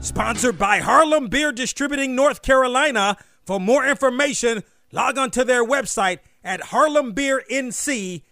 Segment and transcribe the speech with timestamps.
[0.00, 3.18] Sponsored by Harlem Beer Distributing North Carolina.
[3.44, 8.22] For more information, log on to their website at harlembeernc.com.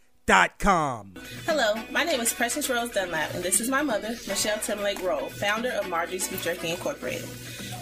[1.45, 5.29] Hello, my name is Precious Rose Dunlap, and this is my mother, Michelle Timlake Roll,
[5.29, 7.29] founder of Marjorie's Beef Jerky Incorporated.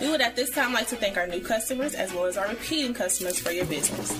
[0.01, 2.49] We would at this time like to thank our new customers as well as our
[2.49, 4.11] repeating customers for your business.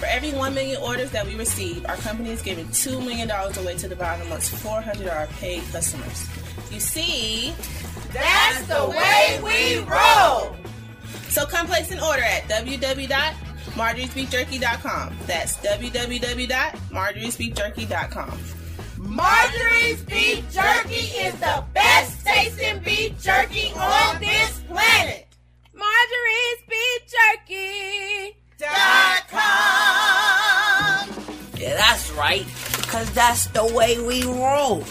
[0.00, 3.76] For every 1 million orders that we receive, our company is giving $2 million away
[3.76, 6.26] to divide amongst 400 of our paid customers.
[6.72, 7.52] You see,
[8.12, 10.56] that's the way we roll.
[11.28, 15.16] So come place an order at www.marjoriesbeefjerky.com.
[15.26, 18.38] That's www.marjoriesbeefjerky.com.
[18.98, 25.26] Marjorie's Beef Jerky is the best tasting beef jerky on this planet.
[25.74, 28.36] Marjorie's Beef Jerky.
[28.58, 29.40] Dot com.
[31.58, 34.84] Yeah, that's right, because that's the way we roll.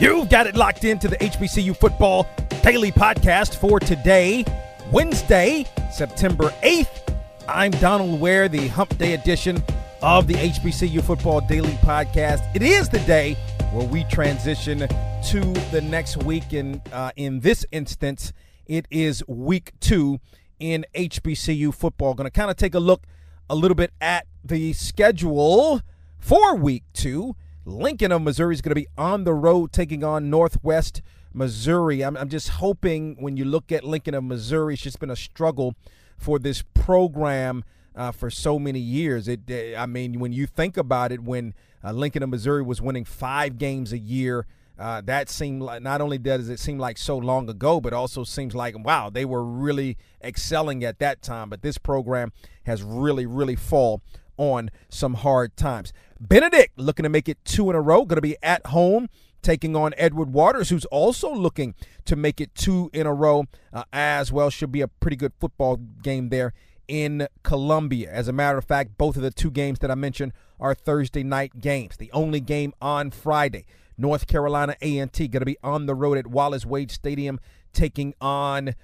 [0.00, 2.26] You've got it locked into the HBCU Football
[2.62, 4.46] Daily Podcast for today,
[4.90, 7.14] Wednesday, September 8th.
[7.46, 9.62] I'm Donal Ware, the Hump Day edition
[10.00, 12.40] of the HBCU Football Daily Podcast.
[12.56, 13.34] It is the day
[13.72, 15.40] where we transition to
[15.70, 16.54] the next week.
[16.54, 18.32] And uh, in this instance,
[18.64, 20.18] it is week two
[20.58, 22.14] in HBCU football.
[22.14, 23.02] Going to kind of take a look
[23.50, 25.82] a little bit at the schedule
[26.18, 27.36] for week two.
[27.64, 32.02] Lincoln of Missouri is going to be on the road taking on Northwest Missouri.
[32.02, 35.16] I'm, I'm just hoping when you look at Lincoln of Missouri, it's just been a
[35.16, 35.74] struggle
[36.16, 39.28] for this program uh, for so many years.
[39.28, 39.40] It,
[39.76, 41.54] I mean, when you think about it, when
[41.84, 44.46] uh, Lincoln of Missouri was winning five games a year,
[44.78, 48.24] uh, that seemed like not only does it seem like so long ago, but also
[48.24, 51.50] seems like wow, they were really excelling at that time.
[51.50, 52.32] But this program
[52.64, 54.00] has really, really fall
[54.40, 55.92] on some hard times.
[56.18, 59.08] Benedict looking to make it two in a row, going to be at home
[59.42, 61.74] taking on Edward Waters, who's also looking
[62.06, 64.48] to make it two in a row uh, as well.
[64.50, 66.54] Should be a pretty good football game there
[66.88, 68.10] in Columbia.
[68.10, 71.22] As a matter of fact, both of the two games that I mentioned are Thursday
[71.22, 71.96] night games.
[71.98, 76.26] The only game on Friday, North Carolina A&T going to be on the road at
[76.26, 77.40] Wallace Wade Stadium
[77.72, 78.74] taking on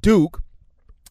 [0.00, 0.42] Duke.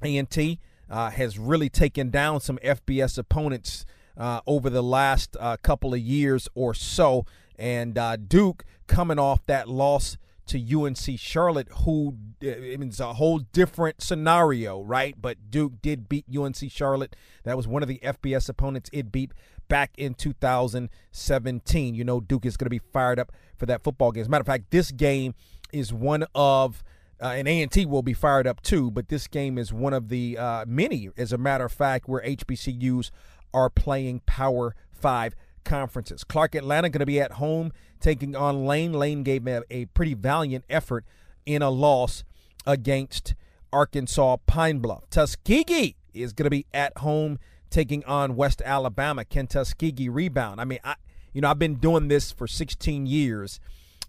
[0.01, 3.85] A&T uh, has really taken down some FBS opponents
[4.17, 7.25] uh, over the last uh, couple of years or so.
[7.57, 10.17] And uh, Duke coming off that loss
[10.47, 15.15] to UNC Charlotte, who it means a whole different scenario, right?
[15.19, 17.15] But Duke did beat UNC Charlotte.
[17.43, 19.31] That was one of the FBS opponents it beat
[19.67, 21.95] back in 2017.
[21.95, 24.21] You know, Duke is going to be fired up for that football game.
[24.21, 25.33] As a matter of fact, this game
[25.71, 26.83] is one of
[27.21, 30.37] uh, and A&T will be fired up too, but this game is one of the
[30.37, 33.09] uh, many, as a matter of fact, where HBCUs
[33.53, 36.23] are playing Power 5 conferences.
[36.23, 38.93] Clark Atlanta going to be at home taking on Lane.
[38.93, 41.05] Lane gave a, a pretty valiant effort
[41.45, 42.23] in a loss
[42.65, 43.35] against
[43.73, 45.09] Arkansas Pine Bluff.
[45.09, 47.39] Tuskegee is going to be at home
[47.69, 49.25] taking on West Alabama.
[49.25, 50.61] Can Tuskegee rebound?
[50.61, 50.95] I mean, I
[51.33, 53.59] you know, I've been doing this for 16 years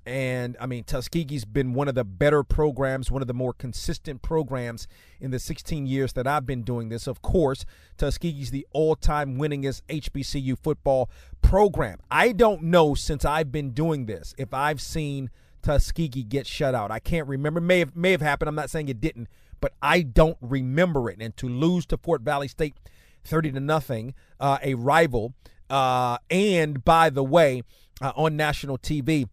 [0.06, 4.22] and I mean, Tuskegee's been one of the better programs, one of the more consistent
[4.22, 4.86] programs
[5.20, 7.08] in the 16 years that I've been doing this.
[7.08, 7.64] Of course,
[7.98, 11.10] Tuskegee's the all time winningest HBCU football
[11.42, 11.98] program.
[12.08, 15.30] I don't know since I've been doing this if I've seen
[15.62, 16.92] Tuskegee get shut out.
[16.92, 17.60] I can't remember.
[17.60, 18.48] May have, may have happened.
[18.48, 19.28] I'm not saying it didn't,
[19.60, 21.16] but I don't remember it.
[21.20, 22.76] And to lose to Fort Valley State
[23.24, 25.34] 30 to nothing, uh, a rival,
[25.68, 27.62] uh, and by the way,
[28.00, 29.28] uh, on national TV,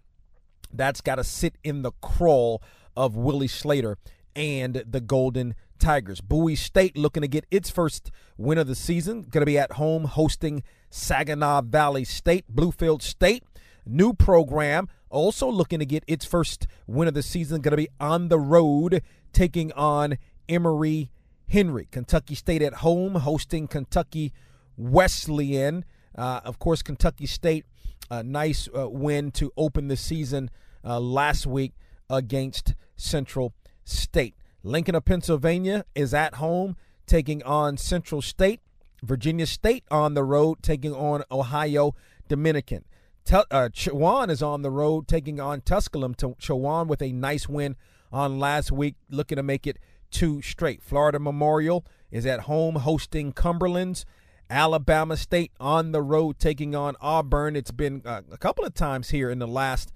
[0.74, 2.62] that's got to sit in the crawl
[2.96, 3.98] of Willie Slater
[4.36, 6.22] and the Golden Tigers.
[6.22, 9.22] Bowie State looking to get its first win of the season.
[9.24, 12.46] Going to be at home hosting Saginaw Valley State.
[12.54, 13.44] Bluefield State,
[13.86, 17.62] new program, also looking to get its first win of the season.
[17.62, 19.02] Going to be on the road
[19.34, 20.18] taking on
[20.48, 21.12] Emory
[21.48, 21.88] Henry.
[21.92, 24.34] Kentucky State at home hosting Kentucky
[24.78, 25.86] Wesleyan.
[26.18, 27.66] Uh, of course, Kentucky State,
[28.10, 30.50] a nice uh, win to open the season
[30.84, 31.74] uh, last week
[32.10, 34.36] against Central State.
[34.64, 36.76] Lincoln of Pennsylvania is at home
[37.06, 38.62] taking on Central State.
[39.02, 41.96] Virginia State on the road taking on Ohio
[42.30, 42.86] Dominican.
[43.32, 46.16] uh, Chowan is on the road taking on Tusculum.
[46.16, 47.76] Chowan with a nice win
[48.12, 49.80] on last week, looking to make it
[50.12, 50.82] two straight.
[50.82, 54.06] Florida Memorial is at home hosting Cumberlands.
[54.54, 57.56] Alabama State on the road taking on Auburn.
[57.56, 59.92] It's been uh, a couple of times here in the last,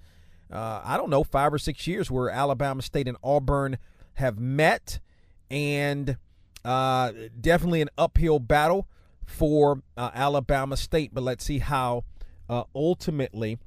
[0.52, 3.78] uh, I don't know, five or six years where Alabama State and Auburn
[4.14, 4.98] have met,
[5.48, 6.16] and
[6.64, 8.88] uh, definitely an uphill battle
[9.24, 11.14] for uh, Alabama State.
[11.14, 12.02] But let's see how
[12.50, 13.58] uh, ultimately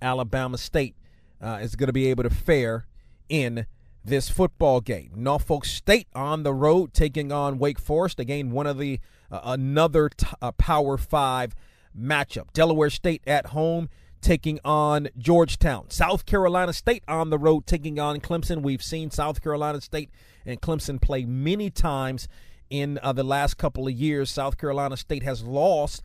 [0.00, 0.94] Alabama State
[1.42, 2.86] is going to be able to fare
[3.28, 3.66] in
[4.06, 5.10] this football game.
[5.16, 8.20] Norfolk State on the road taking on Wake Forest.
[8.20, 9.00] Again, one of the
[9.30, 11.54] uh, another t- uh, Power Five
[11.98, 12.52] matchup.
[12.52, 13.88] Delaware State at home
[14.20, 15.90] taking on Georgetown.
[15.90, 18.62] South Carolina State on the road taking on Clemson.
[18.62, 20.10] We've seen South Carolina State
[20.44, 22.28] and Clemson play many times
[22.70, 24.30] in uh, the last couple of years.
[24.30, 26.02] South Carolina State has lost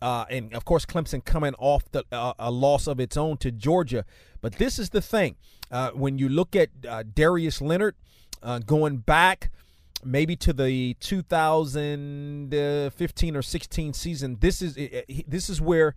[0.00, 3.50] uh, and of course Clemson coming off the, uh, a loss of its own to
[3.50, 4.04] Georgia.
[4.40, 5.34] But this is the thing:
[5.70, 7.96] uh, when you look at uh, Darius Leonard
[8.42, 9.50] uh, going back,
[10.04, 14.78] maybe to the 2015 or 16 season, this is
[15.26, 15.96] this is where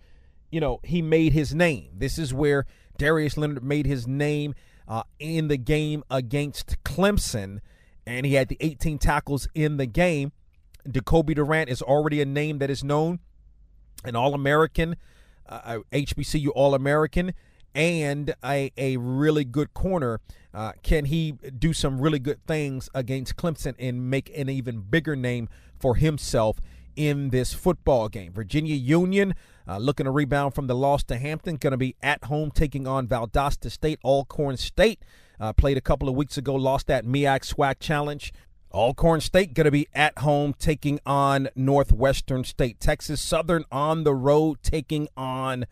[0.52, 1.90] you know he made his name.
[1.94, 2.66] This is where
[2.98, 4.56] Darius Leonard made his name
[4.88, 7.60] uh, in the game against Clemson,
[8.06, 10.32] and he had the 18 tackles in the game.
[10.88, 13.20] Decobie Durant is already a name that is known
[14.04, 14.96] an All American,
[15.48, 17.34] uh, HBCU All American,
[17.74, 20.20] and a, a really good corner.
[20.54, 25.16] Uh, can he do some really good things against Clemson and make an even bigger
[25.16, 25.48] name
[25.80, 26.60] for himself
[26.96, 28.34] in this football game?
[28.34, 29.34] Virginia Union
[29.68, 32.88] uh, looking to rebound from the loss to Hampton, going to be at home taking
[32.88, 34.00] on Valdosta State.
[34.04, 35.04] Alcorn State
[35.40, 38.34] uh, played a couple of weeks ago, lost that MEAC SWAC challenge
[38.74, 42.80] Alcorn State going to be at home taking on Northwestern State.
[42.80, 45.66] Texas Southern on the road taking on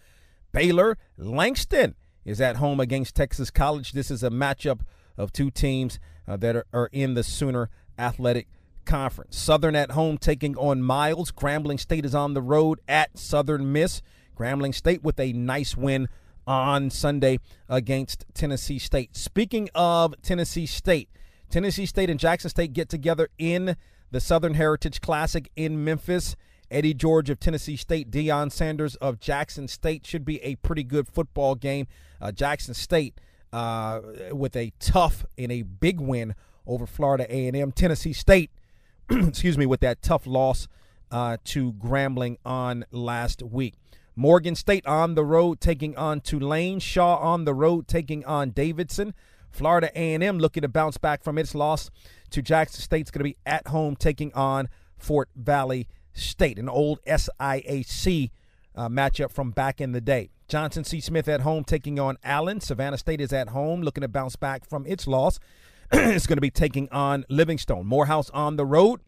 [0.51, 0.97] Baylor.
[1.17, 3.93] Langston is at home against Texas College.
[3.93, 4.81] This is a matchup
[5.17, 8.47] of two teams uh, that are, are in the Sooner Athletic
[8.85, 9.37] Conference.
[9.37, 11.31] Southern at home taking on Miles.
[11.31, 14.01] Grambling State is on the road at Southern Miss.
[14.37, 16.09] Grambling State with a nice win
[16.45, 19.15] on Sunday against Tennessee State.
[19.15, 21.09] Speaking of Tennessee State,
[21.49, 23.75] Tennessee State and Jackson State get together in
[24.11, 26.35] the Southern Heritage Classic in Memphis.
[26.71, 31.07] Eddie George of Tennessee State, Deion Sanders of Jackson State should be a pretty good
[31.07, 31.87] football game.
[32.21, 33.19] Uh, Jackson State
[33.51, 34.01] uh,
[34.31, 36.35] with a tough and a big win
[36.67, 37.71] over Florida A&M.
[37.71, 38.51] Tennessee State,
[39.09, 40.67] excuse me, with that tough loss
[41.09, 43.73] uh, to Grambling on last week.
[44.15, 46.79] Morgan State on the road taking on Tulane.
[46.79, 49.13] Shaw on the road taking on Davidson.
[49.51, 51.89] Florida A&M looking to bounce back from its loss
[52.31, 56.69] to Jackson State State's going to be at home taking on Fort Valley State, an
[56.69, 58.31] old SIAC
[58.75, 60.29] uh, matchup from back in the day.
[60.47, 60.99] Johnson C.
[60.99, 62.59] Smith at home taking on Allen.
[62.59, 65.39] Savannah State is at home looking to bounce back from its loss.
[65.91, 67.85] it's going to be taking on Livingstone.
[67.85, 69.01] Morehouse on the road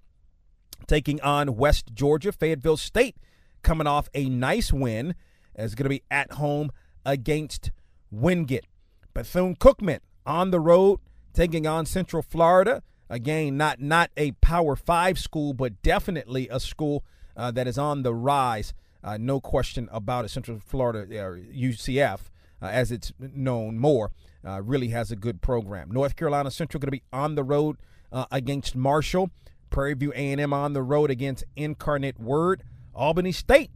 [0.87, 2.31] taking on West Georgia.
[2.31, 3.17] Fayetteville State
[3.63, 5.15] coming off a nice win
[5.55, 6.71] is going to be at home
[7.05, 7.71] against
[8.11, 8.65] Wingate.
[9.13, 9.99] Bethune Cookman
[10.31, 10.99] on the road
[11.33, 12.81] taking on Central Florida.
[13.09, 17.03] Again, not not a Power Five school, but definitely a school
[17.35, 18.73] uh, that is on the rise.
[19.03, 20.29] Uh, no question about it.
[20.29, 22.19] Central Florida, uh, UCF,
[22.61, 24.11] as it's known more,
[24.47, 25.91] uh, really has a good program.
[25.91, 27.77] North Carolina Central going to be on the road
[28.11, 29.29] uh, against Marshall.
[29.69, 32.63] Prairie View A&M on the road against Incarnate Word.
[32.93, 33.71] Albany State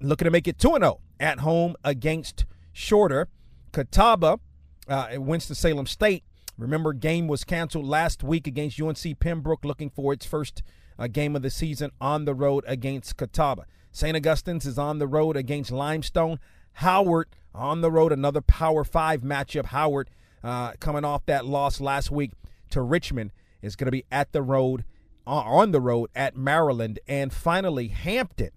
[0.00, 3.28] looking to make it 2 0 at home against Shorter.
[3.72, 4.40] Catawba
[4.88, 6.24] uh, at Winston-Salem State.
[6.58, 10.62] Remember, game was canceled last week against UNC Pembroke, looking for its first
[10.98, 13.64] uh, game of the season on the road against Catawba.
[13.90, 14.16] St.
[14.16, 16.38] Augustine's is on the road against Limestone.
[16.74, 19.66] Howard on the road, another Power Five matchup.
[19.66, 20.08] Howard
[20.42, 22.32] uh, coming off that loss last week
[22.70, 24.84] to Richmond is going to be at the road,
[25.26, 28.50] uh, on the road at Maryland, and finally Hampton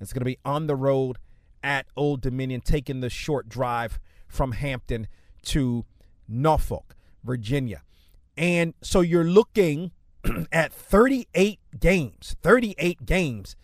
[0.00, 1.18] is going to be on the road
[1.62, 5.06] at Old Dominion, taking the short drive from Hampton
[5.44, 5.84] to
[6.28, 7.82] Norfolk, Virginia.
[8.36, 9.92] And so you're looking
[10.52, 13.56] at 38 games, 38 games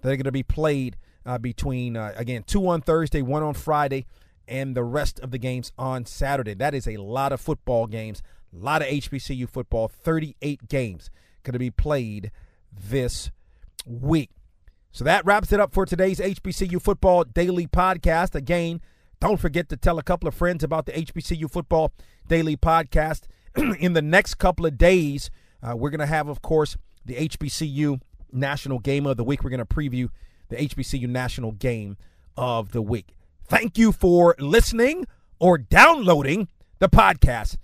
[0.00, 3.54] that are going to be played uh, between, uh, again, two on Thursday, one on
[3.54, 4.06] Friday,
[4.48, 6.54] and the rest of the games on Saturday.
[6.54, 11.10] That is a lot of football games, a lot of HBCU football, 38 games
[11.46, 12.30] going to be played
[12.72, 13.30] this
[13.86, 14.30] week.
[14.92, 18.34] So that wraps it up for today's HBCU Football Daily Podcast.
[18.34, 18.80] Again,
[19.20, 21.92] don't forget to tell a couple of friends about the HBCU Football
[22.26, 23.22] Daily Podcast.
[23.78, 25.30] In the next couple of days,
[25.62, 28.00] uh, we're going to have, of course, the HBCU
[28.32, 29.42] National Game of the Week.
[29.42, 30.08] We're going to preview
[30.48, 31.96] the HBCU National Game
[32.36, 33.14] of the Week.
[33.44, 35.06] Thank you for listening
[35.38, 37.56] or downloading the podcast,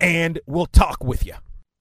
[0.00, 1.34] and we'll talk with you.